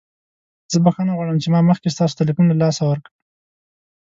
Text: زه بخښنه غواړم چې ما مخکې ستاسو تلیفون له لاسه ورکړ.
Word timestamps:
زه 0.71 0.77
بخښنه 0.85 1.11
غواړم 1.17 1.37
چې 1.43 1.47
ما 1.53 1.59
مخکې 1.69 1.93
ستاسو 1.95 2.17
تلیفون 2.19 2.45
له 2.49 2.55
لاسه 2.63 2.81
ورکړ. 2.85 3.11